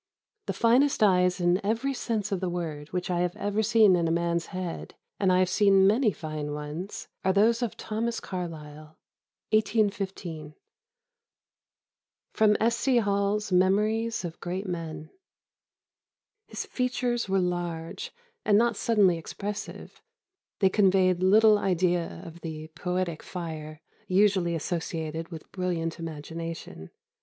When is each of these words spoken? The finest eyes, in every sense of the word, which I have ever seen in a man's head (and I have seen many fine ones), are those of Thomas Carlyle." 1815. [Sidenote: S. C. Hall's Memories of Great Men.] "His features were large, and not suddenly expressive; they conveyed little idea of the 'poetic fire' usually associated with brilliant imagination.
The 0.47 0.53
finest 0.53 1.03
eyes, 1.03 1.39
in 1.39 1.63
every 1.63 1.93
sense 1.93 2.31
of 2.31 2.39
the 2.39 2.49
word, 2.49 2.87
which 2.91 3.11
I 3.11 3.19
have 3.19 3.35
ever 3.35 3.61
seen 3.61 3.95
in 3.95 4.07
a 4.07 4.11
man's 4.11 4.47
head 4.47 4.95
(and 5.19 5.31
I 5.31 5.37
have 5.37 5.47
seen 5.47 5.85
many 5.85 6.11
fine 6.11 6.53
ones), 6.55 7.07
are 7.23 7.31
those 7.31 7.61
of 7.61 7.77
Thomas 7.77 8.19
Carlyle." 8.19 8.97
1815. 9.51 10.55
[Sidenote: 12.35 12.57
S. 12.59 12.75
C. 12.77 12.97
Hall's 12.97 13.51
Memories 13.51 14.25
of 14.25 14.39
Great 14.39 14.65
Men.] 14.65 15.11
"His 16.47 16.65
features 16.65 17.29
were 17.29 17.37
large, 17.37 18.11
and 18.43 18.57
not 18.57 18.75
suddenly 18.75 19.19
expressive; 19.19 20.01
they 20.61 20.69
conveyed 20.71 21.21
little 21.21 21.59
idea 21.59 22.23
of 22.25 22.41
the 22.41 22.69
'poetic 22.69 23.21
fire' 23.21 23.81
usually 24.07 24.55
associated 24.55 25.27
with 25.29 25.51
brilliant 25.51 25.99
imagination. 25.99 26.89